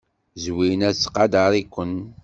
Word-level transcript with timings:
Zwina 0.43 0.89
tettqadar-iken. 0.95 1.93